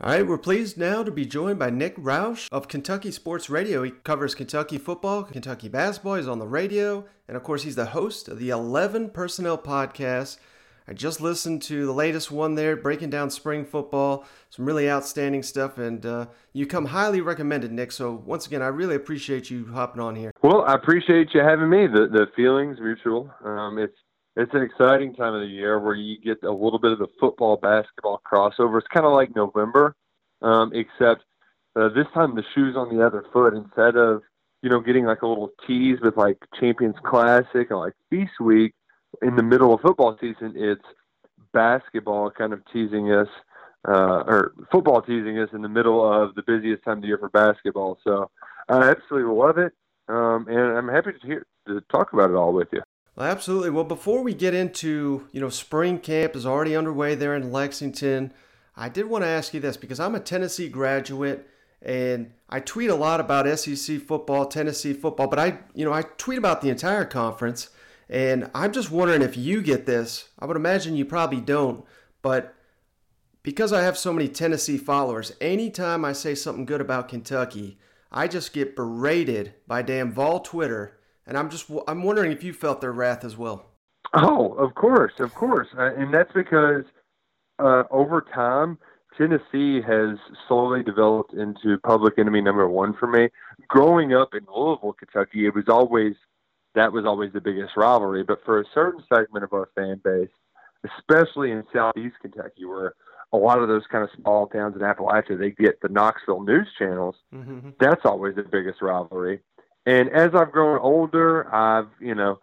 [0.00, 3.82] All right, we're pleased now to be joined by Nick Roush of Kentucky Sports Radio.
[3.82, 6.14] He covers Kentucky football, Kentucky basketball.
[6.14, 10.38] He's on the radio, and of course, he's the host of the 11 Personnel podcast.
[10.86, 14.24] I just listened to the latest one there, breaking down spring football.
[14.50, 17.90] Some really outstanding stuff, and uh, you come highly recommended, Nick.
[17.90, 20.30] So once again, I really appreciate you hopping on here.
[20.44, 21.88] Well, I appreciate you having me.
[21.88, 23.34] The the feelings mutual.
[23.44, 23.98] Um, it's
[24.38, 27.08] it's an exciting time of the year where you get a little bit of the
[27.18, 28.78] football basketball crossover.
[28.78, 29.96] It's kind of like November,
[30.42, 31.24] um, except
[31.74, 33.52] uh, this time the shoe's on the other foot.
[33.52, 34.22] Instead of
[34.62, 38.74] you know getting like a little tease with like Champions Classic or like Feast Week
[39.22, 40.84] in the middle of football season, it's
[41.52, 43.28] basketball kind of teasing us.
[43.86, 47.16] Uh, or football teasing us in the middle of the busiest time of the year
[47.16, 47.96] for basketball.
[48.02, 48.28] So
[48.68, 49.72] I absolutely love it,
[50.08, 52.82] um, and I'm happy to hear to talk about it all with you.
[53.18, 53.70] Well, absolutely.
[53.70, 58.32] Well, before we get into, you know, spring camp is already underway there in Lexington.
[58.76, 61.44] I did want to ask you this because I'm a Tennessee graduate
[61.82, 66.02] and I tweet a lot about SEC football, Tennessee football, but I, you know, I
[66.02, 67.70] tweet about the entire conference
[68.08, 70.28] and I'm just wondering if you get this.
[70.38, 71.84] I would imagine you probably don't,
[72.22, 72.54] but
[73.42, 77.80] because I have so many Tennessee followers, anytime I say something good about Kentucky,
[78.12, 80.97] I just get berated by damn Vol Twitter
[81.28, 83.66] and I'm just I'm wondering if you felt their wrath as well.
[84.14, 86.84] Oh, of course, of course, uh, and that's because
[87.58, 88.78] uh, over time
[89.16, 90.16] Tennessee has
[90.48, 93.28] slowly developed into public enemy number one for me.
[93.68, 96.14] Growing up in Louisville, Kentucky, it was always
[96.74, 98.24] that was always the biggest rivalry.
[98.24, 100.30] But for a certain segment of our fan base,
[100.84, 102.94] especially in Southeast Kentucky, where
[103.32, 106.68] a lot of those kind of small towns in Appalachia, they get the Knoxville news
[106.78, 107.16] channels.
[107.34, 107.70] Mm-hmm.
[107.78, 109.40] That's always the biggest rivalry.
[109.88, 112.40] And as I've grown older, I've you know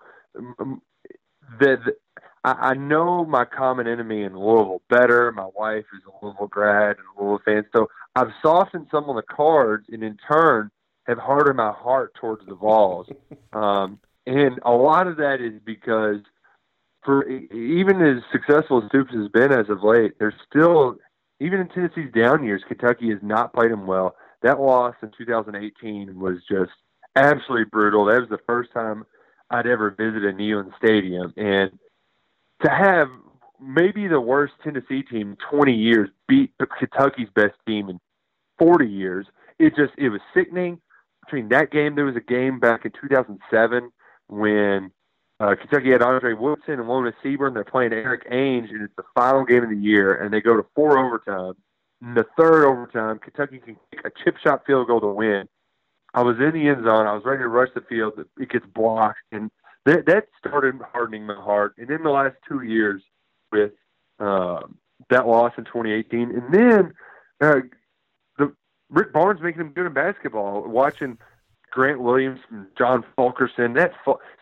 [1.60, 1.78] that
[2.44, 5.32] I, I know my common enemy in Louisville better.
[5.32, 9.16] My wife is a Louisville grad and a Louisville fan, so I've softened some of
[9.16, 10.72] the cards, and in turn
[11.06, 13.06] have hardened my heart towards the Vols.
[13.54, 16.22] um, and a lot of that is because
[17.04, 20.96] for even as successful as Stoops has been as of late, there's still
[21.40, 24.16] even in Tennessee's down years, Kentucky has not played him well.
[24.42, 26.72] That loss in 2018 was just
[27.16, 28.06] absolutely brutal.
[28.06, 29.06] That was the first time
[29.50, 31.72] I'd ever visited Neyland Stadium, and
[32.64, 33.08] to have
[33.60, 38.00] maybe the worst Tennessee team in 20 years beat Kentucky's best team in
[38.60, 39.28] 40 years,
[39.60, 40.80] it just it was sickening.
[41.26, 43.92] Between that game, there was a game back in 2007
[44.28, 44.92] when
[45.40, 47.54] uh, Kentucky had Andre Woodson and Lona Seaburn.
[47.54, 50.56] They're playing Erik Ainge, and it's the final game of the year, and they go
[50.56, 51.54] to four overtime.
[52.02, 55.48] In the third overtime, Kentucky can kick a chip shot field goal to win.
[56.16, 57.06] I was in the end zone.
[57.06, 58.14] I was ready to rush the field.
[58.40, 59.52] It gets blocked, and
[59.86, 61.76] that that started hardening my heart.
[61.78, 63.04] And in the last two years,
[63.52, 63.72] with
[64.20, 64.62] uh,
[65.10, 66.94] that loss in 2018, and then
[67.42, 67.60] uh,
[68.38, 68.56] the
[68.90, 70.64] Rick Barnes making him good in basketball.
[70.66, 71.18] Watching
[71.70, 73.74] Grant Williams and John Fulkerson.
[73.74, 73.92] That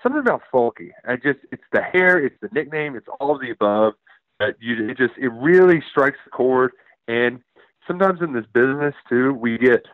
[0.04, 0.92] something about Fulky.
[1.08, 3.94] I just it's the hair, it's the nickname, it's all of the above.
[4.40, 6.74] That you it just it really strikes the chord.
[7.08, 7.40] And
[7.88, 9.88] sometimes in this business too, we get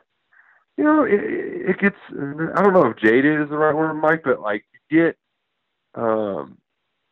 [0.79, 1.19] you know, it,
[1.72, 5.03] it gets, I don't know if jaded is the right word, Mike, but like you
[5.03, 5.17] get,
[5.94, 6.57] um,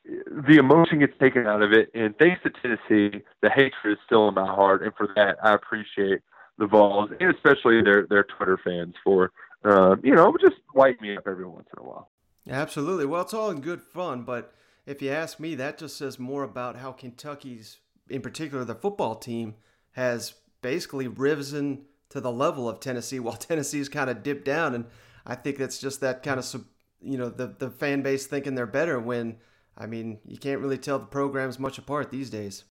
[0.06, 1.90] the emotion gets taken out of it.
[1.94, 4.84] And thanks to Tennessee, the hatred is still in my heart.
[4.84, 6.22] And for that, I appreciate
[6.58, 9.34] the Vols and especially their, their Twitter fans for,
[9.66, 12.10] uh, you know, just light me up every once in a while.
[12.50, 13.06] Absolutely.
[13.06, 14.54] Well, it's all in good fun, but
[14.86, 17.80] if you ask me, that just says more about how Kentucky's,
[18.10, 19.56] in particular, the football team,
[19.92, 24.76] has basically risen to the level of Tennessee, while Tennessee's kind of dipped down.
[24.76, 24.86] And
[25.26, 26.66] I think that's just that kind of
[27.02, 29.38] you know the the fan base thinking they're better when
[29.78, 32.64] I mean you can't really tell the programs much apart these days.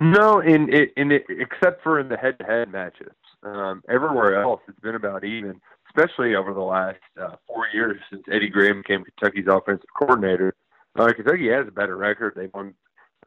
[0.00, 3.12] No, in it, in it, except for in the head-to-head matches,
[3.42, 5.60] um, everywhere else it's been about even.
[5.88, 10.54] Especially over the last uh, four years since Eddie Gran became Kentucky's offensive coordinator,
[10.96, 12.34] uh, Kentucky has a better record.
[12.36, 12.74] They've won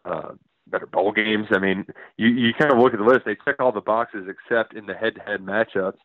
[0.06, 0.34] uh,
[0.72, 1.48] better bowl games.
[1.52, 1.86] I mean,
[2.18, 4.86] you you kind of look at the list; they check all the boxes except in
[4.86, 5.98] the head-to-head matchups.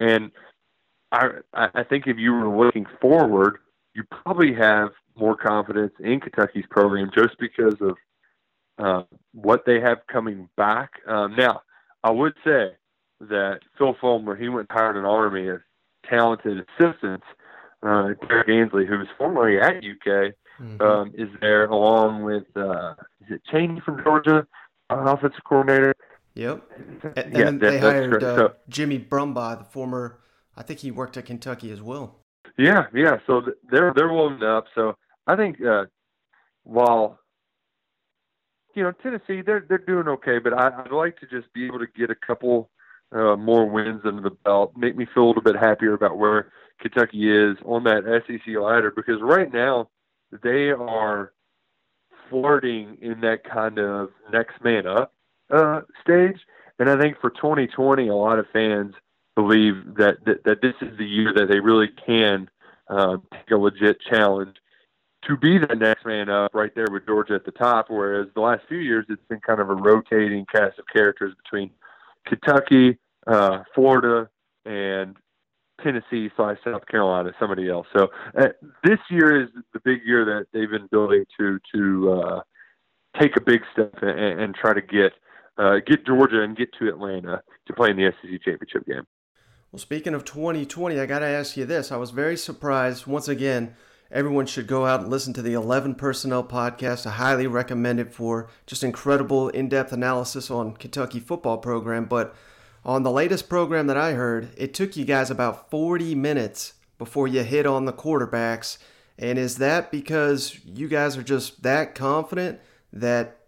[0.00, 0.30] And
[1.12, 3.58] I I think if you were looking forward,
[3.94, 7.96] you probably have more confidence in Kentucky's program just because of
[8.78, 9.02] uh,
[9.32, 10.90] what they have coming back.
[11.06, 11.62] Um, now,
[12.02, 12.70] I would say
[13.20, 15.60] that Phil Fulmer he went and hired an army of
[16.08, 17.26] talented assistants.
[17.82, 20.80] Uh, Derrick Ansley, who was formerly at UK, mm-hmm.
[20.80, 24.46] um, is there along with uh, is it Chaney from Georgia,
[24.90, 25.94] offensive coordinator.
[26.34, 26.62] Yep.
[27.02, 30.20] And, and yeah, that, they hired uh, so, Jimmy Brumbaugh, the former.
[30.56, 32.20] I think he worked at Kentucky as well.
[32.56, 33.18] Yeah, yeah.
[33.26, 34.66] So they're they're warmed up.
[34.74, 34.96] So
[35.26, 35.86] I think uh,
[36.64, 37.18] while
[38.74, 41.80] you know Tennessee, they're they're doing okay, but I, I'd like to just be able
[41.80, 42.70] to get a couple
[43.12, 46.52] uh, more wins under the belt, make me feel a little bit happier about where
[46.80, 49.88] Kentucky is on that SEC ladder because right now
[50.42, 51.32] they are
[52.28, 55.12] flirting in that kind of next man up
[55.50, 56.38] uh, stage.
[56.78, 58.94] And I think for 2020, a lot of fans
[59.36, 62.48] believe that, that, that this is the year that they really can
[62.88, 64.56] uh, take a legit challenge
[65.26, 67.86] to be the next man up right there with Georgia at the top.
[67.88, 71.70] Whereas the last few years, it's been kind of a rotating cast of characters between
[72.26, 74.28] Kentucky, uh, Florida,
[74.64, 75.16] and
[75.84, 77.86] Tennessee slash South Carolina, somebody else.
[77.96, 78.08] So
[78.38, 78.48] uh,
[78.82, 82.40] this year is the big year that they've been building to to uh,
[83.20, 85.12] take a big step and, and try to get
[85.58, 89.06] uh, get Georgia and get to Atlanta to play in the SEC championship game.
[89.70, 91.90] Well, speaking of 2020, I got to ask you this.
[91.90, 93.06] I was very surprised.
[93.06, 93.74] Once again,
[94.10, 97.06] everyone should go out and listen to the 11 Personnel podcast.
[97.06, 102.04] I highly recommend it for just incredible in depth analysis on Kentucky football program.
[102.04, 102.34] But
[102.84, 107.26] on the latest program that I heard, it took you guys about 40 minutes before
[107.26, 108.78] you hit on the quarterbacks.
[109.18, 112.60] And is that because you guys are just that confident
[112.92, 113.38] that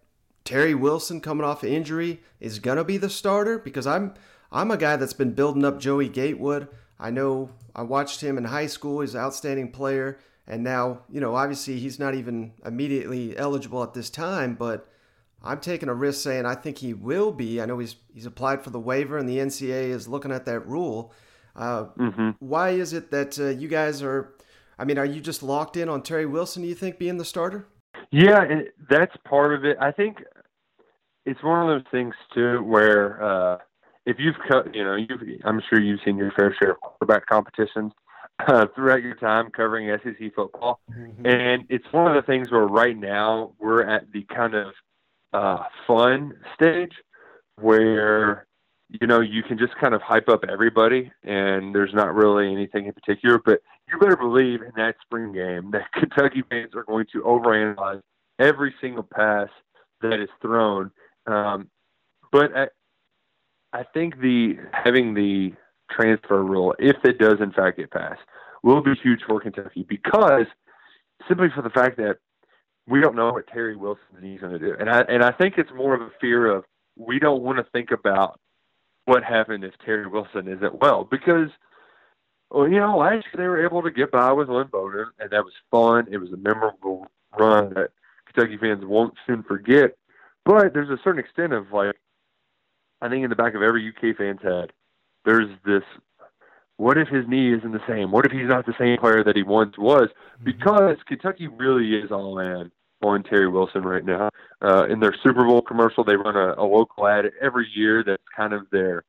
[0.45, 3.59] Terry Wilson coming off injury is going to be the starter?
[3.59, 4.15] Because I'm
[4.53, 6.69] I'm a guy that's been building up Joey Gatewood.
[6.99, 9.01] I know I watched him in high school.
[9.01, 10.19] He's an outstanding player.
[10.47, 14.89] And now, you know, obviously he's not even immediately eligible at this time, but
[15.47, 17.61] I'm taking a risk saying I think he will be.
[17.61, 20.67] I know he's he's applied for the waiver, and the NCAA is looking at that
[20.67, 21.13] rule.
[21.55, 22.31] Uh, mm-hmm.
[22.39, 24.35] Why is it that uh, you guys are?
[24.79, 26.63] I mean, are you just locked in on Terry Wilson?
[26.63, 27.67] Do you think being the starter?
[28.11, 28.45] Yeah,
[28.91, 29.77] that's part of it.
[29.81, 30.19] I think
[31.25, 33.59] it's one of those things too where uh,
[34.05, 37.27] if you've cut, you know, you've, I'm sure you've seen your fair share of quarterback
[37.27, 37.93] competitions
[38.47, 41.27] uh, throughout your time covering SEC football, mm-hmm.
[41.27, 44.69] and it's one of the things where right now we're at the kind of
[45.33, 46.93] uh, fun stage
[47.61, 48.47] where
[48.89, 52.87] you know you can just kind of hype up everybody and there's not really anything
[52.87, 57.07] in particular but you better believe in that spring game that kentucky fans are going
[57.13, 58.01] to overanalyze
[58.39, 59.49] every single pass
[60.03, 60.91] that is thrown.
[61.27, 61.69] Um,
[62.33, 62.67] but I,
[63.73, 65.53] I think the having the
[65.91, 68.21] transfer rule if it does in fact get passed
[68.65, 70.47] will be huge for kentucky because
[71.29, 72.17] simply for the fact that
[72.89, 75.55] we don't know what Terry Wilson's knee's going to do, and I and I think
[75.59, 76.65] it's more of a fear of
[76.97, 78.41] we don't want to think about
[79.05, 81.51] what happened if Terry Wilson isn't well because.
[82.49, 85.31] Well, you know, last year they were able to get by with Lynn Bowden, and
[85.31, 86.07] that was fun.
[86.09, 87.91] It was a memorable run that
[88.27, 89.97] Kentucky fans won't soon forget.
[90.45, 91.97] But there's a certain extent of like,
[93.03, 94.71] I think in the back of every UK fan's head,
[95.25, 95.83] there's this
[96.77, 98.11] what if his knee isn't the same?
[98.11, 100.09] What if he's not the same player that he once was?
[100.09, 100.45] Mm-hmm.
[100.45, 102.71] Because Kentucky really is all in
[103.03, 104.31] on Terry Wilson right now.
[104.63, 108.23] Uh, in their Super Bowl commercial, they run a, a local ad every year that's
[108.35, 109.05] kind of their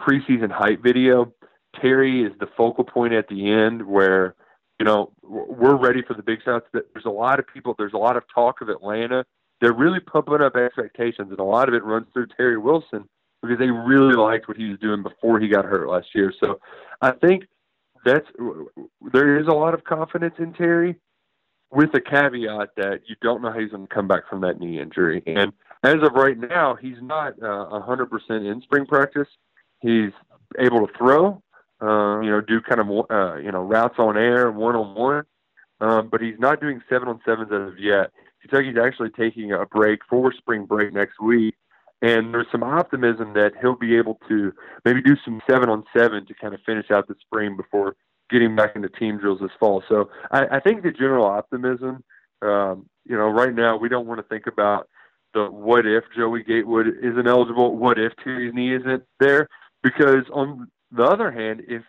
[0.00, 1.32] preseason hype video.
[1.80, 4.34] Terry is the focal point at the end where,
[4.78, 6.66] you know, we're ready for the big shots.
[6.72, 9.24] There's a lot of people, there's a lot of talk of Atlanta.
[9.60, 13.08] They're really pumping up expectations, and a lot of it runs through Terry Wilson
[13.42, 16.32] because they really liked what he was doing before he got hurt last year.
[16.42, 16.60] So
[17.00, 17.44] I think
[18.04, 18.26] that's
[19.12, 20.96] there is a lot of confidence in Terry,
[21.74, 24.60] with the caveat that you don't know how he's going to come back from that
[24.60, 25.22] knee injury.
[25.26, 29.28] And as of right now, he's not uh, hundred percent in spring practice.
[29.80, 30.12] He's
[30.58, 31.42] able to throw,
[31.82, 36.10] uh, you know, do kind of uh, you know routes on air, one on one,
[36.10, 38.10] but he's not doing seven on sevens as of yet.
[38.40, 41.54] Kentucky's actually taking a break for spring break next week
[42.04, 44.52] and there's some optimism that he'll be able to
[44.84, 47.96] maybe do some seven on seven to kind of finish out the spring before
[48.30, 49.82] getting back into team drills this fall.
[49.88, 52.02] So I, I think the general optimism,
[52.42, 54.88] um, you know, right now we don't want to think about
[55.34, 59.48] the what if Joey Gatewood isn't eligible, what if Terry's knee isn't there,
[59.82, 61.82] because on the other hand, if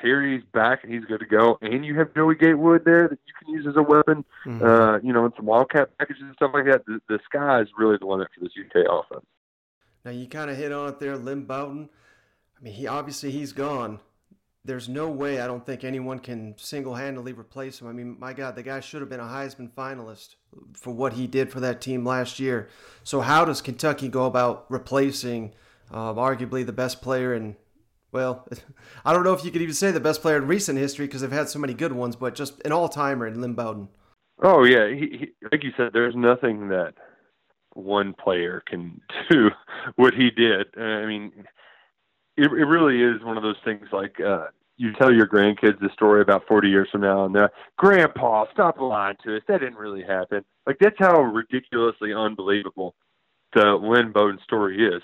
[0.00, 3.34] Terry's back and he's good to go, and you have Joey Gatewood there that you
[3.38, 4.64] can use as a weapon, mm-hmm.
[4.64, 6.86] uh, you know, and some wildcat packages and stuff like that.
[6.86, 9.26] The, the sky is really the limit for this UK offense.
[10.04, 11.88] Now you kind of hit on it there, Lynn Bowden.
[12.58, 14.00] I mean, he obviously he's gone.
[14.64, 17.88] There's no way I don't think anyone can single-handedly replace him.
[17.88, 20.36] I mean, my God, the guy should have been a Heisman finalist
[20.74, 22.68] for what he did for that team last year.
[23.02, 25.52] So how does Kentucky go about replacing
[25.90, 27.56] uh, arguably the best player in
[28.12, 28.46] well,
[29.04, 31.22] I don't know if you could even say the best player in recent history because
[31.22, 33.88] they've had so many good ones, but just an all-timer in Lynn Bowden.
[34.42, 36.94] Oh yeah, he, he, like you said, there's nothing that
[37.74, 39.00] one player can
[39.30, 39.50] do
[39.96, 40.66] what he did.
[40.76, 41.32] Uh, I mean,
[42.36, 44.46] it, it really is one of those things like uh,
[44.76, 48.80] you tell your grandkids the story about 40 years from now, and they're, Grandpa, stop
[48.80, 49.42] lying to us.
[49.48, 50.44] That didn't really happen.
[50.66, 52.94] Like, that's how ridiculously unbelievable
[53.52, 55.02] the Lynn Bowden story is.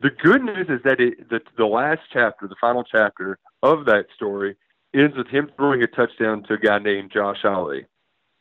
[0.00, 4.06] The good news is that it, the, the last chapter, the final chapter of that
[4.14, 4.56] story,
[4.94, 7.78] ends with him throwing a touchdown to a guy named Josh Ali.
[7.80, 7.86] It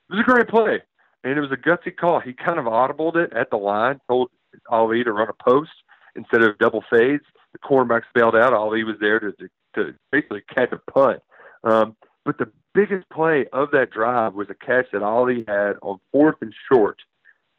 [0.10, 0.82] was a great play,
[1.24, 2.20] and it was a gutsy call.
[2.20, 4.30] He kind of audibled it at the line, told
[4.70, 5.72] Ali to run a post
[6.16, 7.26] instead of double fades.
[7.56, 8.54] The cornerbacks bailed out.
[8.54, 11.22] Ali was there to, to, to basically catch a punt.
[11.64, 11.96] Um,
[12.26, 16.36] but the biggest play of that drive was a catch that Ali had on fourth
[16.42, 16.98] and short–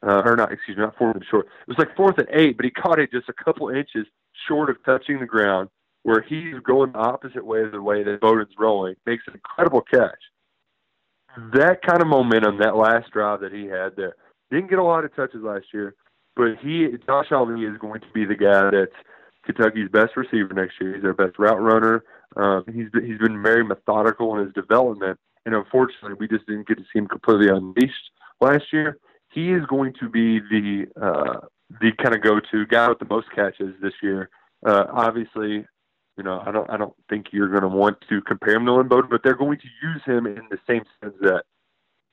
[0.06, 1.46] uh, or not, excuse me, not fourth and short.
[1.46, 4.06] It was like fourth and eight, but he caught it just a couple inches
[4.46, 5.68] short of touching the ground,
[6.02, 8.94] where he's going the opposite way of the way that Bowden's rolling.
[9.06, 10.18] Makes an incredible catch.
[11.54, 14.14] That kind of momentum, that last drive that he had there,
[14.50, 15.94] didn't get a lot of touches last year,
[16.34, 18.92] but he, Josh Ali, is going to be the guy that's
[19.46, 20.94] Kentucky's best receiver next year.
[20.94, 22.04] He's their best route runner.
[22.36, 26.68] Um, he's been, he's been very methodical in his development, and unfortunately, we just didn't
[26.68, 28.10] get to see him completely unleashed
[28.40, 28.98] last year
[29.36, 31.46] he is going to be the uh,
[31.80, 34.30] the kind of go-to guy with the most catches this year.
[34.64, 35.66] Uh, obviously,
[36.16, 38.82] you know, I don't I don't think you're going to want to compare him to
[38.84, 41.44] Bowden, but they're going to use him in the same sense that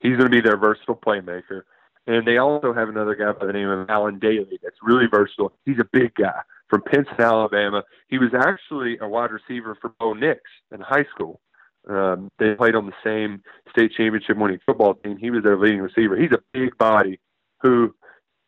[0.00, 1.62] he's going to be their versatile playmaker.
[2.06, 5.54] And they also have another guy by the name of Allen Dailey that's really versatile.
[5.64, 7.82] He's a big guy from Pinson, Alabama.
[8.08, 10.40] He was actually a wide receiver for Bo Nix
[10.72, 11.40] in high school.
[11.88, 15.18] Um, they played on the same state championship winning football team.
[15.18, 16.16] He was their leading receiver.
[16.16, 17.20] He's a big body
[17.60, 17.94] who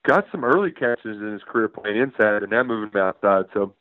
[0.06, 3.44] got some early catches in his career playing inside and now moving outside.
[3.52, 3.75] So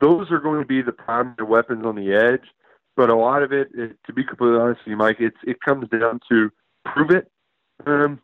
[0.00, 2.48] those are going to be the primary weapons on the edge.
[2.96, 5.60] But a lot of it, it to be completely honest with you, Mike, it's it
[5.60, 6.50] comes down to
[6.84, 7.30] prove it.
[7.86, 8.20] Um,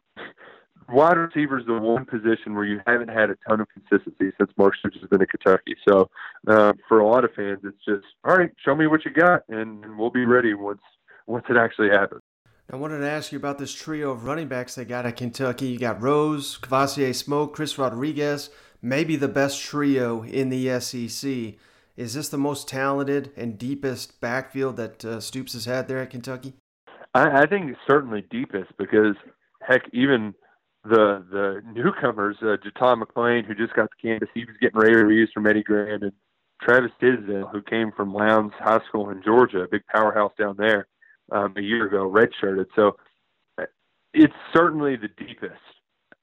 [0.93, 4.51] wide receiver is the one position where you haven't had a ton of consistency since
[4.57, 5.77] Mark Stoops has been in Kentucky.
[5.89, 6.11] So
[6.47, 8.51] uh, for a lot of fans, it's just all right.
[8.65, 10.83] Show me what you got, and, and we'll be ready once
[11.27, 12.23] once it actually happens.
[12.73, 15.67] I wanted to ask you about this trio of running backs they got at Kentucky.
[15.67, 21.55] You got Rose, Kavosiey Smoke, Chris Rodriguez, maybe the best trio in the SEC.
[21.97, 26.11] Is this the most talented and deepest backfield that uh, Stoops has had there at
[26.11, 26.55] Kentucky?
[27.15, 29.17] I, I think certainly deepest because
[29.61, 30.35] heck, even
[30.85, 34.97] the the newcomers, uh, JuTahn McClain, who just got to campus, he was getting rave
[34.97, 36.13] reviews from Eddie Gran, and
[36.61, 40.87] Travis Tisdale, who came from Lowndes High School in Georgia, a big powerhouse down there,
[41.31, 42.67] um, a year ago, redshirted.
[42.75, 42.97] So
[43.59, 43.65] uh,
[44.13, 45.55] it's certainly the deepest.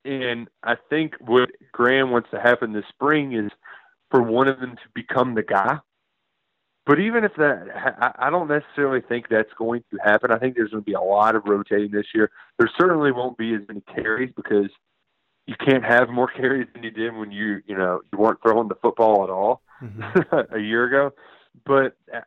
[0.05, 3.51] And I think what Gran wants to happen this spring is
[4.09, 5.79] for one of them to become the guy
[6.85, 10.31] but even if that, I don't necessarily think that's going to happen.
[10.31, 12.31] I think there's going to be a lot of rotating this year.
[12.57, 14.69] There certainly won't be as many carries because
[15.45, 18.69] you can't have more carries than you did when you, you know, you weren't throwing
[18.69, 20.55] the football at all mm-hmm.
[20.55, 21.13] a year ago.
[21.65, 22.21] But uh,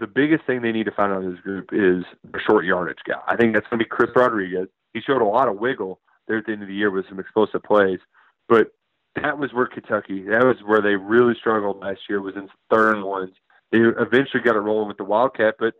[0.00, 2.98] the biggest thing they need to find out in this group is a short yardage
[3.06, 3.20] guy.
[3.26, 4.68] I think that's going to be Chris Rodriguez.
[4.92, 7.20] He showed a lot of wiggle there at the end of the year with some
[7.20, 8.00] explosive plays,
[8.48, 8.72] but
[9.22, 12.96] that was where Kentucky, that was where they really struggled last year was in third
[12.96, 13.32] and ones
[13.72, 15.74] they eventually got it rolling with the Wildcat, but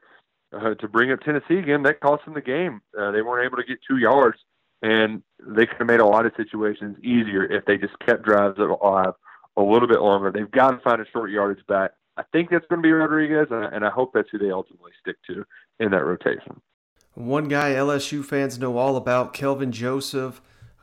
[0.52, 2.80] uh, to bring up Tennessee again, that cost them the game.
[2.99, 4.38] Uh, they weren't able to get two yards,
[4.83, 8.59] and they could have made a lot of situations easier if they just kept drives
[8.59, 9.12] alive
[9.57, 10.30] a little bit longer.
[10.30, 11.92] They've got to find a short yardage back.
[12.16, 14.50] I think that's going to be Rodriguez, and I, and I hope that's who they
[14.50, 15.45] ultimately stick to
[15.78, 16.61] in that rotation.
[17.14, 20.40] One guy LSU fans know all about, Kelvin Joseph,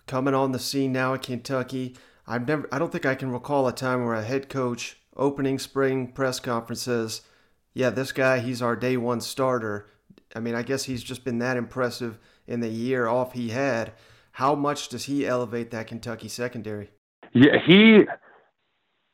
[0.08, 1.96] coming on the scene now at Kentucky.
[2.28, 5.60] I've never, I don't think I can recall a time where a head coach opening
[5.60, 7.22] spring press conferences,
[7.74, 9.88] yeah, this guy, he's our day one starter.
[10.36, 12.18] I mean, I guess he's just been that impressive
[12.48, 13.94] in the year off he had.
[14.34, 16.90] How much does he elevate that Kentucky secondary?
[17.34, 18.06] Yeah, he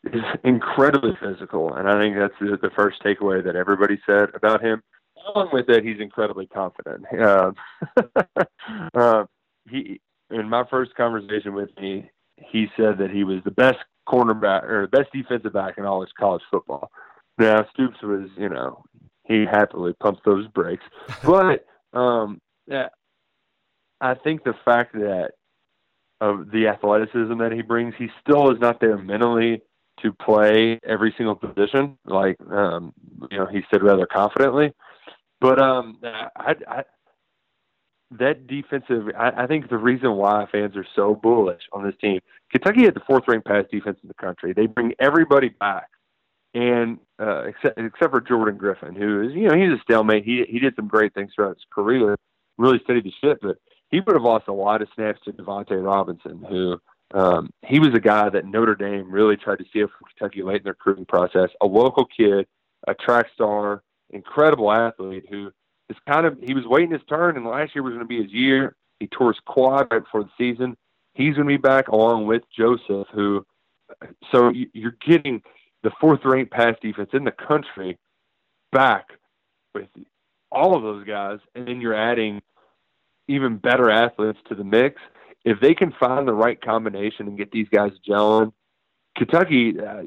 [0.05, 4.81] is incredibly physical, and I think that's the, first takeaway that everybody said about him.
[5.27, 7.05] Along with that, he's incredibly confident.
[7.19, 7.51] Uh,
[8.95, 9.25] uh,
[9.69, 12.09] he, in my first conversation with me,
[12.49, 16.01] he said that he was the best cornerback or the best defensive back in all
[16.01, 16.89] his college football.
[17.37, 18.83] Now Stoops was, you know,
[19.25, 20.83] he happily pumped those brakes,
[21.23, 22.89] but um, yeah,
[23.99, 25.31] I think the fact that
[26.19, 29.61] of the athleticism that he brings, he still is not there mentally
[30.01, 31.97] to play every single position.
[32.05, 32.93] Like um,
[33.29, 34.73] you know, he said rather confidently.
[35.39, 36.83] But um, I, I
[38.19, 42.19] that defensive, I, I think the reason why fans are so bullish on this team,
[42.51, 44.53] Kentucky had the fourth ranked pass defense in the country.
[44.53, 45.89] They bring everybody back,
[46.53, 50.25] and uh, except except for Jordan Griffin, who is you know he's a stalemate.
[50.25, 52.17] He he did some great things throughout his career,
[52.57, 53.57] really steadied the ship, but
[53.89, 56.77] he would have lost a lot of snaps to Davonte Robinson, who
[57.13, 60.57] um, he was a guy that Notre Dame really tried to steal from Kentucky late
[60.57, 61.49] in their recruiting process.
[61.61, 62.47] A local kid,
[62.87, 65.51] a track star, incredible athlete who
[66.07, 68.31] kind of he was waiting his turn, and last year was going to be his
[68.31, 68.75] year.
[68.99, 70.77] He tore his quad right before the season.
[71.13, 73.45] He's going to be back along with Joseph, who.
[74.31, 75.41] So you're getting
[75.83, 77.97] the fourth ranked pass defense in the country
[78.71, 79.09] back
[79.73, 79.89] with
[80.51, 82.41] all of those guys, and then you're adding
[83.27, 85.01] even better athletes to the mix.
[85.43, 88.53] If they can find the right combination and get these guys gelling,
[89.17, 90.03] Kentucky, uh,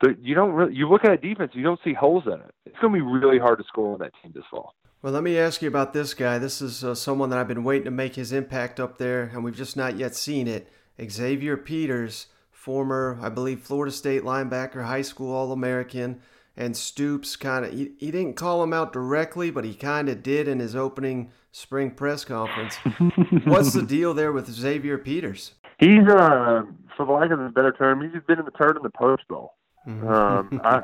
[0.00, 2.54] but you don't really, you look at defense, you don't see holes in it.
[2.66, 4.74] It's going to be really hard to score on that team this fall.
[5.02, 6.38] Well, let me ask you about this guy.
[6.38, 9.44] This is uh, someone that I've been waiting to make his impact up there, and
[9.44, 10.68] we've just not yet seen it.
[11.08, 16.20] Xavier Peters, former, I believe, Florida State linebacker, high school All American,
[16.56, 20.22] and Stoops kind of, he, he didn't call him out directly, but he kind of
[20.22, 22.74] did in his opening spring press conference.
[23.44, 25.52] What's the deal there with Xavier Peters?
[25.78, 26.62] He's, uh,
[26.96, 29.28] for the lack of a better term, he's been in the turd in the post
[29.28, 29.55] bowl.
[29.86, 30.82] Um, I,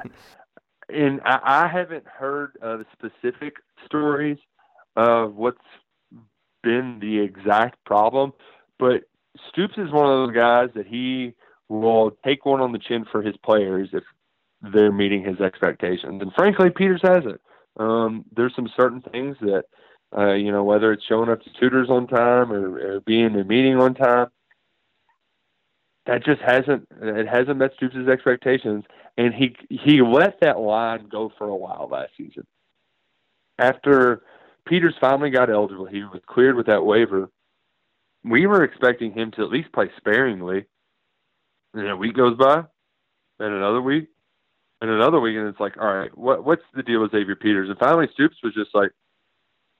[0.88, 4.38] and I, I haven't heard of specific stories
[4.97, 5.59] of what's
[6.62, 8.32] been the exact problem,
[8.78, 9.02] but
[9.49, 11.35] Stoops is one of those guys that he
[11.68, 14.04] will take one on the chin for his players if
[14.73, 16.21] they're meeting his expectations.
[16.21, 17.40] And frankly, Peters hasn't.
[17.78, 19.64] Um, there's some certain things that,
[20.16, 23.40] uh, you know, whether it's showing up to tutors on time or, or being in
[23.40, 24.28] a meeting on time,
[26.06, 28.85] that just hasn't it hasn't met Stoops' expectations,
[29.16, 32.47] and he he let that line go for a while last season.
[33.59, 34.23] After
[34.66, 37.28] Peters finally got eligible, he was cleared with that waiver.
[38.25, 40.66] We were expecting him to at least play sparingly.
[41.75, 42.64] And a week goes by,
[43.38, 44.09] and another week,
[44.82, 47.71] and another week, and it's like, all right, what what's the deal with Xavier Peters?
[47.71, 48.90] And finally, Stoops was just like,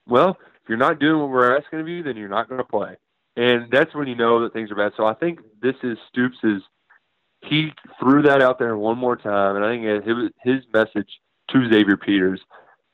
[0.07, 2.63] well, if you're not doing what we're asking of you, then you're not going to
[2.63, 2.95] play
[3.35, 4.93] and that's when you know that things are bad.
[4.95, 6.63] So I think this is Stoops's.
[7.45, 11.09] He threw that out there one more time, and I think it was his message
[11.49, 12.39] to Xavier Peters: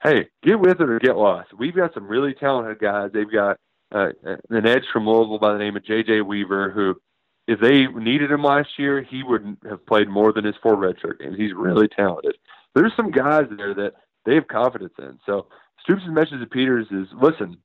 [0.02, 1.54] "Hey, get with it or get lost.
[1.58, 3.12] We've got some really talented guys.
[3.14, 3.58] They've got
[3.92, 4.10] uh,
[4.50, 6.22] an edge from Louisville by the name of J.J.
[6.22, 6.96] Weaver, who,
[7.48, 11.20] if they needed him last year, he would have played more than his four redshirt
[11.20, 11.38] games.
[11.38, 12.38] He's really talented.
[12.76, 13.94] There's some guys there that
[14.26, 15.20] they have confidence in.
[15.26, 15.48] So
[15.84, 17.58] Stoops' message to Peters is: listen,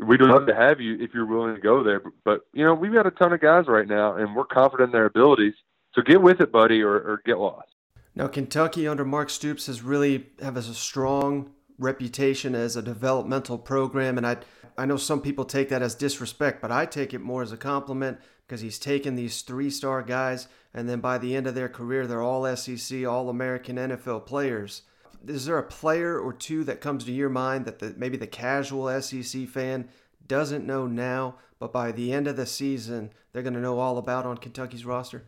[0.00, 2.00] we'd love to have you if you're willing to go there.
[2.00, 4.88] But, but, you know, we've got a ton of guys right now, and we're confident
[4.88, 5.54] in their abilities.
[5.94, 7.68] So get with it, buddy, or, or get lost.
[8.14, 14.18] Now, Kentucky under Mark Stoops has really have a strong reputation as a developmental program,
[14.18, 14.38] and I
[14.76, 17.56] I know some people take that as disrespect, but I take it more as a
[17.56, 21.68] compliment because he's taken these three star guys, and then by the end of their
[21.68, 24.82] career, they're all SEC, all American NFL players
[25.26, 28.26] is there a player or two that comes to your mind that the, maybe the
[28.26, 29.88] casual SEC fan
[30.26, 33.98] doesn't know now, but by the end of the season they're going to know all
[33.98, 35.24] about on Kentucky's roster?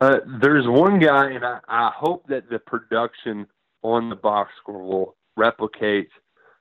[0.00, 3.46] Uh, there's one guy, and I, I, hope that the production
[3.82, 6.08] on the box score will replicate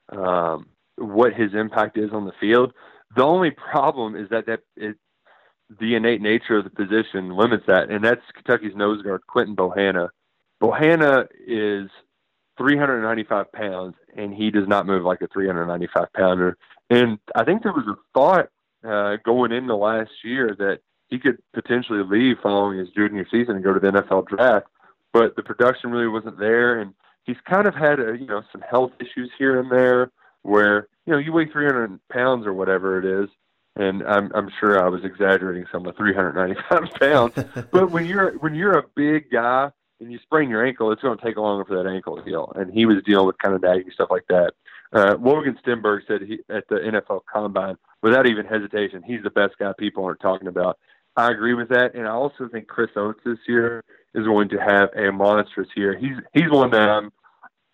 [0.09, 2.73] um, what his impact is on the field.
[3.15, 4.97] The only problem is that that it,
[5.79, 10.09] the innate nature of the position limits that, and that's Kentucky's nose guard Quinton Bohanna.
[10.61, 11.89] Bohanna is
[12.57, 16.57] 395 pounds, and he does not move like a 395 pounder.
[16.89, 18.49] And I think there was a thought
[18.87, 23.63] uh, going into last year that he could potentially leave following his junior season and
[23.63, 24.67] go to the NFL draft,
[25.11, 28.61] but the production really wasn't there, and he's kind of had a, you know some
[28.61, 30.11] health issues here and there
[30.41, 33.29] where you know you weigh 300 pounds or whatever it is.
[33.75, 38.53] And I'm I'm sure I was exaggerating some of 395 pounds, but when you're when
[38.53, 39.71] you're a big guy
[40.03, 42.51] and you sprain your ankle, it's going to take longer for that ankle to heal.
[42.55, 44.53] And he was dealing with kind of nagging stuff like that.
[44.91, 49.57] Uh, Logan Stenberg said he, at the NFL Combine, without even hesitation, he's the best
[49.57, 50.77] guy people aren't talking about.
[51.15, 53.83] I agree with that, and I also think Chris Oats this year
[54.15, 55.95] is going to have a monstrous year.
[55.95, 57.11] He's he's one that I'm,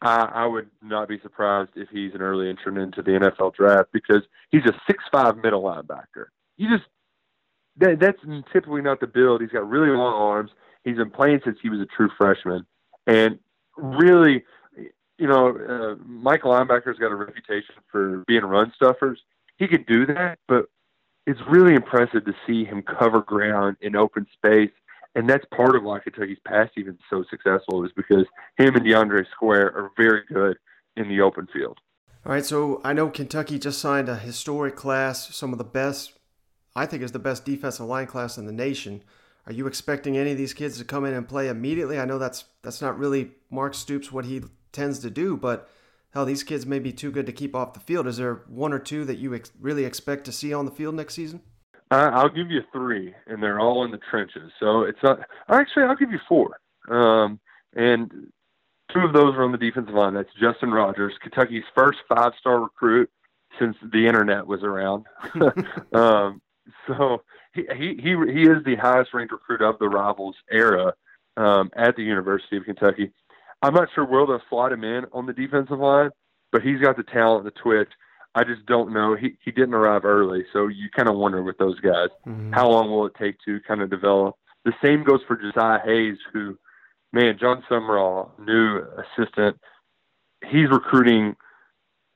[0.02, 3.89] I, I would not be surprised if he's an early entrant into the NFL draft
[3.94, 6.26] because he's a six five middle linebacker.
[6.58, 6.89] You just
[7.78, 8.20] that, that's
[8.52, 9.42] typically not the build.
[9.42, 10.52] He's got really long arms.
[10.84, 12.65] He's been playing since he was a true freshman,
[13.06, 13.39] and
[13.76, 14.44] really,
[15.18, 19.20] you know, uh, Mike linebacker's got a reputation for being run stuffers.
[19.58, 20.65] He could do that, but
[21.28, 24.72] it's really impressive to see him cover ground in open space,
[25.15, 28.26] and that's part of why Kentucky's pass even so successful is because
[28.58, 30.58] him and DeAndre Square are very good
[30.96, 31.78] in the open field.
[32.26, 36.13] All right, so I know Kentucky just signed a historic class, some of the best,
[36.76, 39.04] I think is the best defensive line class in the nation.
[39.49, 41.99] Are you expecting any of these kids to come in and play immediately?
[41.99, 45.67] I know that's that's not really Mark Stoops what he tends to do, but
[46.12, 48.05] hell, these kids may be too good to keep off the field.
[48.05, 50.93] Is there one or two that you ex- really expect to see on the field
[50.93, 51.41] next season?
[51.89, 54.51] Uh, I'll give you three, and they're all in the trenches.
[54.59, 55.21] So it's not.
[55.49, 56.59] Actually, I'll give you four.
[56.88, 57.39] Um,
[57.75, 58.31] and
[58.93, 60.13] two of those are on the defensive line.
[60.13, 63.09] That's Justin Rogers, Kentucky's first five-star recruit
[63.57, 65.07] since the internet was around.
[65.93, 66.39] um,
[66.85, 70.93] so he he he is the highest ranked recruit of the rivals era.
[71.39, 73.12] um, at the University of Kentucky.
[73.62, 76.12] I'm not sure where they'll slot him in on the defensive line,
[76.51, 77.89] but he's got the talent, the twitch.
[78.35, 79.15] I just don't know.
[79.15, 82.53] He he didn't arrive early, so you kind of wonder with those guys, mm-hmm.
[82.53, 84.35] how long will it take to kind of develop?
[84.65, 86.57] The same goes for Josiah Hayes, who,
[87.12, 89.57] man, Jon Sumrall, new assistant,
[90.45, 91.35] he's recruiting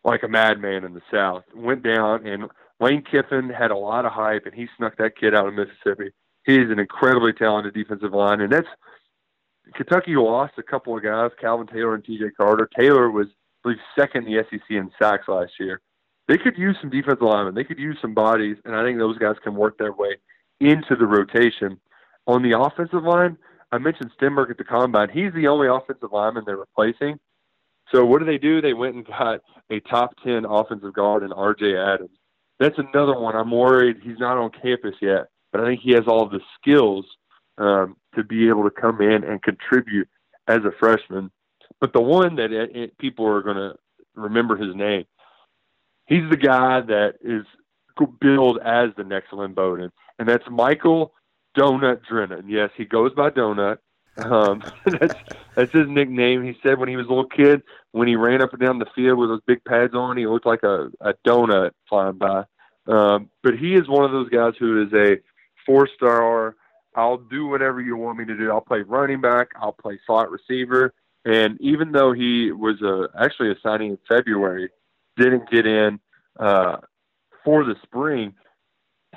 [0.04, 1.44] like a madman in the South.
[1.56, 2.44] Went down, and
[2.84, 6.12] Lane Kiffin had a lot of hype, and he snuck that kid out of Mississippi.
[6.46, 8.68] He's an incredibly talented defensive line, and that's
[9.74, 12.32] Kentucky lost a couple of guys, Calvin Taylor and T.J.
[12.36, 12.70] Carter.
[12.78, 13.32] Taylor was, I
[13.64, 15.80] believe, second in the SEC in sacks last year.
[16.28, 17.56] They could use some defensive linemen.
[17.56, 20.18] They could use some bodies, and I think those guys can work their way
[20.60, 21.80] into the rotation.
[22.28, 23.38] On the offensive line,
[23.72, 25.08] I mentioned Stenberg at the combine.
[25.10, 27.18] He's the only offensive lineman they're replacing.
[27.94, 28.62] So what do they do?
[28.62, 29.40] They went and got
[29.72, 31.78] a top ten offensive guard in R.J.
[31.78, 32.18] Adams.
[32.60, 33.36] That's another one.
[33.36, 37.06] I'm worried he's not on campus yet, but I think he has all the skills
[37.58, 40.08] um, to be able to come in and contribute
[40.48, 41.32] as a freshman.
[41.80, 43.76] But the one that it, it, people are going to
[44.16, 45.06] remember his name,
[46.06, 47.46] he's the guy that is
[48.20, 51.14] billed as the next Lynn Bowden, and that's Michael
[51.58, 52.50] Donut Drennan.
[52.50, 53.78] Yes, he goes by Donut.
[54.18, 55.16] Um, that's
[55.56, 56.44] that's his nickname.
[56.44, 58.86] He said when he was a little kid, when he ran up and down the
[58.96, 62.44] field with those big pads on, he looked like a, a donut flying by.
[62.88, 65.18] Um, but he is one of those guys who is a
[65.66, 66.56] four-star.
[66.96, 68.52] I'll do whatever you want me to do.
[68.52, 69.50] I'll play running back.
[69.60, 70.94] I'll play slot receiver.
[71.26, 74.70] And even though he was a, actually a signing in February,
[75.18, 76.00] didn't get in
[76.40, 76.78] uh,
[77.44, 78.34] for the spring,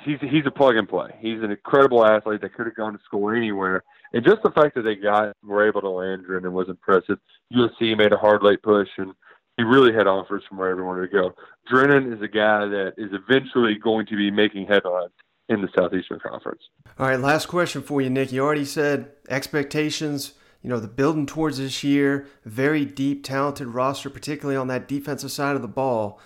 [0.03, 1.15] he's he's a plug and play.
[1.19, 3.83] He's an incredible athlete that could have gone to school anywhere.
[4.13, 7.19] And just the fact that they got were able to land Drennan was impressive.
[7.53, 9.13] USC made a hard late push, and
[9.57, 11.33] he really had offers from where everyone to go.
[11.69, 15.11] Drennan is a guy that is eventually going to be making headlines
[15.49, 16.61] in the Southeastern Conference.
[16.99, 18.31] All right, last question for you, Nick.
[18.31, 20.33] You already said expectations.
[20.61, 25.31] You know, the building towards this year, very deep, talented roster, particularly on that defensive
[25.31, 26.19] side of the ball.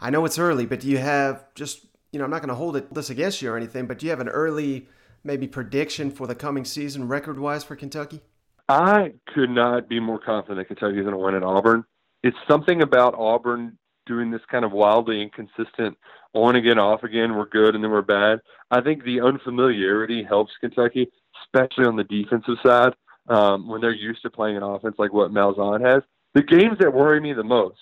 [0.00, 1.86] I know it's early, but do you have just
[2.16, 4.06] you know, I'm not going to hold it this against you or anything, but do
[4.06, 4.88] you have an early
[5.26, 8.22] maybe prediction for the coming season record wise for Kentucky?
[8.68, 11.84] I could not be more confident Kentucky is going to win at Auburn.
[12.22, 15.96] It's something about Auburn doing this kind of wildly inconsistent
[16.32, 17.34] on again, off again.
[17.34, 18.40] We're good and then we're bad.
[18.70, 21.10] I think the unfamiliarity helps Kentucky,
[21.44, 22.94] especially on the defensive side
[23.28, 26.02] um, when they're used to playing an offense like what Malzahn has.
[26.34, 27.78] The games that worry me the most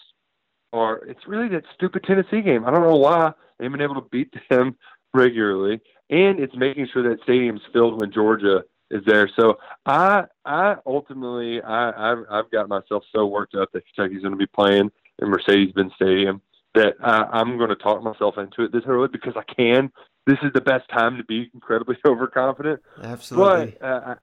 [0.73, 2.65] are it's really that stupid Tennessee game.
[2.65, 4.77] I don't know why they've been able to beat them
[5.13, 9.29] regularly, and it's making sure that stadium's filled when Georgia is there.
[9.39, 14.33] So I, I ultimately, I, I've, I've got myself so worked up that Kentucky's going
[14.33, 14.91] to be playing
[15.21, 16.43] in Mercedes-Benz Stadium
[16.75, 19.91] that I, I'm going to talk myself into it this early because I can.
[20.27, 22.81] This is the best time to be incredibly overconfident.
[23.03, 23.77] Absolutely.
[23.81, 24.15] But uh,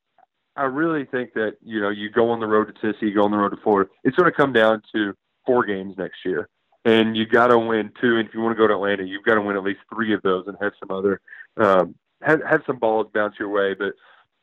[0.55, 3.23] I really think that you know you go on the road to Tennessee, you go
[3.23, 3.89] on the road to Florida.
[4.03, 5.13] It's going to come down to
[5.45, 6.49] four games next year
[6.85, 8.17] and you got to win two.
[8.17, 10.13] And if you want to go to Atlanta, you've got to win at least three
[10.13, 11.21] of those and have some other
[11.57, 13.73] um, had have some balls bounce your way.
[13.73, 13.93] But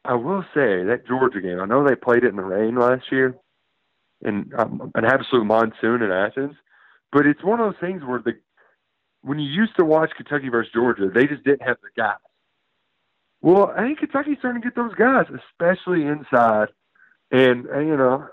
[0.05, 1.61] I will say that Georgia game.
[1.61, 3.37] I know they played it in the rain last year,
[4.23, 6.57] and um, an absolute monsoon in Athens.
[7.13, 8.35] But it's one of those things where the
[9.23, 12.17] when you used to watch Kentucky versus Georgia, they just didn't have the guys.
[13.41, 16.69] Well, I think Kentucky's starting to get those guys, especially inside.
[17.31, 18.27] And, and you know,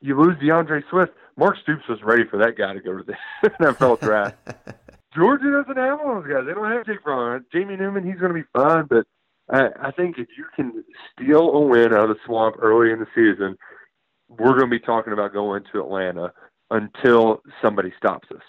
[0.00, 1.12] you lose D'Andre Swift.
[1.36, 4.36] Mark Stoops was ready for that guy to go to the NFL draft.
[5.16, 6.44] Georgia doesn't have of those guys.
[6.46, 7.44] They don't have Jake Fromm.
[7.52, 9.06] Jamie Newman, he's going to be fine, but
[9.50, 13.00] I, I think if you can steal a win out of the swamp early in
[13.00, 13.56] the season,
[14.28, 16.32] we're going to be talking about going to Atlanta
[16.70, 18.42] until somebody stops us.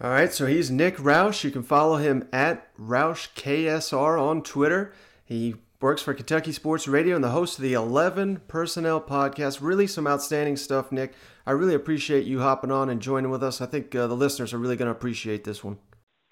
[0.00, 1.42] All right, so he's Nick Roush.
[1.42, 4.92] You can follow him at RoushKSR on Twitter.
[5.24, 5.54] He
[5.86, 9.60] works for Kentucky Sports Radio and the host of the 11 Personnel Podcast.
[9.60, 11.12] Really some outstanding stuff, Nick.
[11.46, 13.60] I really appreciate you hopping on and joining with us.
[13.60, 15.78] I think uh, the listeners are really going to appreciate this one.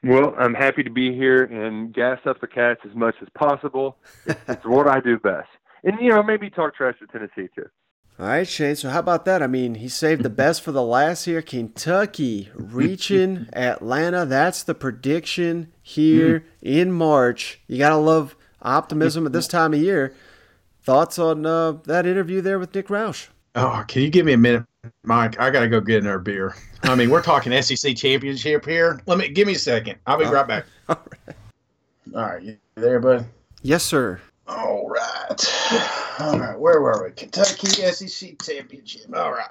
[0.03, 3.97] Well, I'm happy to be here and gas up the cats as much as possible.
[4.27, 5.51] it's what I do best.
[5.85, 7.67] And, you know, maybe talk trash to Tennessee, too.
[8.19, 8.75] All right, Shane.
[8.75, 9.41] So how about that?
[9.41, 11.43] I mean, he saved the best for the last here.
[11.43, 14.27] Kentucky reaching Atlanta.
[14.27, 17.61] That's the prediction here in March.
[17.69, 18.35] You got to love
[18.65, 20.15] optimism at this time of year.
[20.83, 23.29] Thoughts on uh, that interview there with Nick Roush?
[23.55, 24.65] Oh, can you give me a minute,
[25.05, 25.39] Mike?
[25.41, 26.55] I got to go get another beer.
[26.83, 29.01] I mean, we're talking SEC championship here.
[29.07, 29.99] Let me give me a second.
[30.07, 30.67] I'll be right back.
[30.89, 31.37] All right.
[32.15, 33.27] All right, you there, bud?
[33.63, 34.21] Yes, sir.
[34.47, 36.21] All right.
[36.21, 36.59] All right.
[36.59, 37.13] Where were we?
[37.13, 39.17] Kentucky SEC championship.
[39.17, 39.49] All right.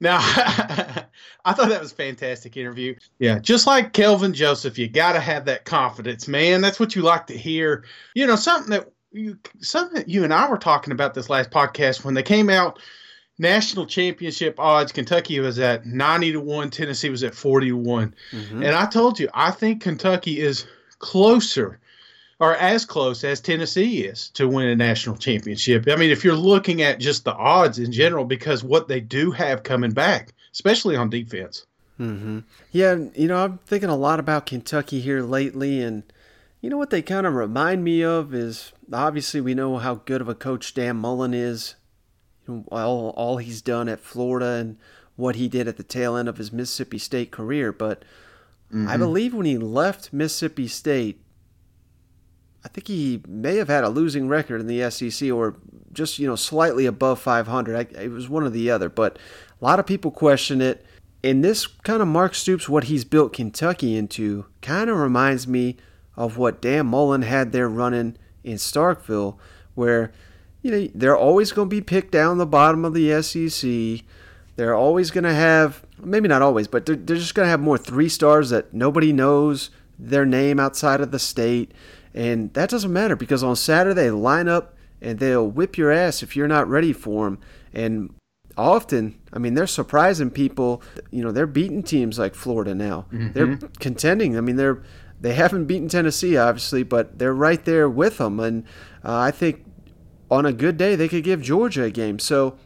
[0.00, 0.18] Now,
[1.44, 2.94] I thought that was a fantastic interview.
[3.18, 6.60] Yeah, just like Kelvin Joseph, you got to have that confidence, man.
[6.60, 7.84] That's what you like to hear.
[8.14, 12.04] You know, something that you, something you and I were talking about this last podcast
[12.04, 12.78] when they came out
[13.38, 14.92] national championship odds.
[14.92, 16.70] Kentucky was at ninety to one.
[16.70, 18.14] Tennessee was at forty to one.
[18.32, 18.62] Mm-hmm.
[18.62, 20.66] And I told you, I think Kentucky is
[20.98, 21.80] closer
[22.40, 25.86] or as close as Tennessee is to win a national championship.
[25.88, 29.30] I mean, if you're looking at just the odds in general, because what they do
[29.30, 31.66] have coming back, especially on defense.
[32.00, 32.40] Mm-hmm.
[32.72, 36.02] Yeah, you know, I'm thinking a lot about Kentucky here lately, and
[36.60, 40.20] you know what they kind of remind me of is obviously we know how good
[40.20, 41.76] of a coach Dan Mullen is,
[42.48, 44.76] you know, all all he's done at Florida and
[45.16, 48.00] what he did at the tail end of his Mississippi State career, but
[48.68, 48.88] mm-hmm.
[48.88, 51.20] I believe when he left Mississippi State,
[52.64, 55.56] I think he may have had a losing record in the SEC or
[55.92, 57.76] just you know slightly above 500.
[57.76, 59.18] I, it was one or the other, but
[59.60, 60.84] a lot of people question it.
[61.22, 65.76] And this kind of Mark Stoops, what he's built Kentucky into, kind of reminds me
[66.16, 69.36] of what Dan Mullen had there running in Starkville,
[69.74, 70.12] where
[70.62, 74.04] you know they're always going to be picked down the bottom of the SEC.
[74.56, 77.60] They're always going to have, maybe not always, but they're, they're just going to have
[77.60, 81.72] more three stars that nobody knows their name outside of the state.
[82.14, 86.22] And that doesn't matter because on Saturday they line up and they'll whip your ass
[86.22, 87.38] if you're not ready for them.
[87.72, 88.14] And
[88.56, 90.82] often, I mean, they're surprising people.
[91.10, 93.06] You know, they're beating teams like Florida now.
[93.12, 93.32] Mm-hmm.
[93.32, 94.36] They're contending.
[94.36, 94.82] I mean, they're
[95.20, 98.38] they haven't beaten Tennessee obviously, but they're right there with them.
[98.40, 98.64] And
[99.04, 99.64] uh, I think
[100.30, 102.18] on a good day they could give Georgia a game.
[102.18, 102.58] So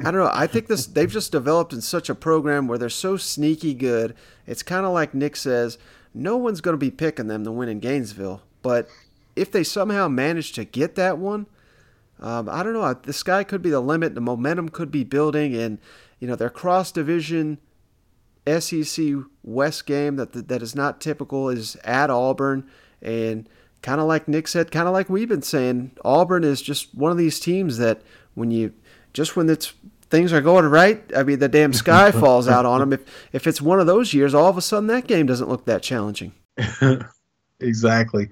[0.00, 0.30] I don't know.
[0.32, 4.14] I think this they've just developed in such a program where they're so sneaky good.
[4.46, 5.78] It's kind of like Nick says,
[6.12, 8.42] no one's going to be picking them to win in Gainesville.
[8.66, 8.88] But
[9.36, 11.46] if they somehow manage to get that one,
[12.18, 12.94] um, I don't know.
[12.94, 14.16] The sky could be the limit.
[14.16, 15.78] The momentum could be building, and
[16.18, 17.58] you know their cross division
[18.44, 19.06] SEC
[19.44, 22.68] West game that that is not typical is at Auburn,
[23.00, 23.48] and
[23.82, 27.12] kind of like Nick said, kind of like we've been saying, Auburn is just one
[27.12, 28.02] of these teams that
[28.34, 28.72] when you
[29.12, 29.74] just when it's
[30.10, 32.92] things are going right, I mean the damn sky falls out on them.
[32.92, 35.66] If if it's one of those years, all of a sudden that game doesn't look
[35.66, 36.32] that challenging.
[37.60, 38.30] exactly.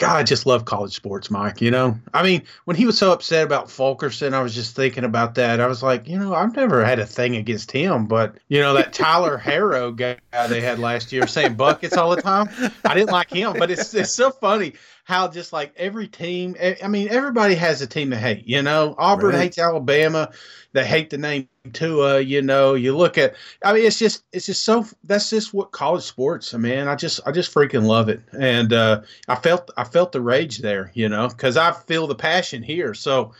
[0.00, 1.60] God, I just love college sports, Mike.
[1.60, 5.04] You know, I mean, when he was so upset about Fulkerson, I was just thinking
[5.04, 5.60] about that.
[5.60, 8.72] I was like, you know, I've never had a thing against him, but you know,
[8.72, 12.48] that Tyler Herro guy they had last year saying buckets all the time.
[12.82, 14.72] I didn't like him, but it's it's so funny
[15.04, 16.56] how just like every team.
[16.82, 18.46] I mean, everybody has a team to hate.
[18.46, 19.42] You know, Auburn right.
[19.42, 20.30] hates Alabama.
[20.72, 22.20] They hate the name Tua.
[22.20, 23.34] You know, you look at.
[23.64, 24.86] I mean, it's just it's just so.
[25.04, 26.54] That's just what college sports.
[26.54, 30.12] I mean, I just I just freaking love it, and uh, I felt I felt
[30.12, 30.92] the rage there.
[30.94, 32.94] You know, because I feel the passion here.
[32.94, 33.32] So.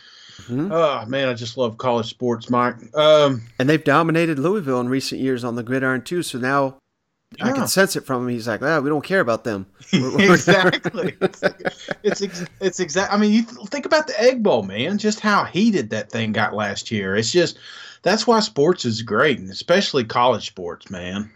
[0.44, 0.72] Mm-hmm.
[0.72, 2.74] Oh man, I just love college sports, Mike.
[2.96, 6.22] Um, and they've dominated Louisville in recent years on the gridiron too.
[6.22, 6.78] So now
[7.38, 7.46] yeah.
[7.46, 8.28] I can sense it from him.
[8.28, 9.66] He's like, ah, we don't care about them.
[9.92, 11.16] We're, we're exactly.
[11.20, 11.42] it's
[12.02, 13.12] it's, ex- it's exact.
[13.12, 14.98] I mean, you th- think about the Egg Bowl, man.
[14.98, 17.16] Just how heated that thing got last year.
[17.16, 17.58] It's just
[18.02, 21.30] that's why sports is great, and especially college sports, man.